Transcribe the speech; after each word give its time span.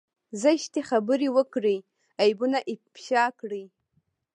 زشتې 0.41 0.81
خبرې 0.89 1.27
وکړي 1.37 1.77
عيبونه 2.21 2.59
افشا 2.73 3.25
کړي. 3.39 3.63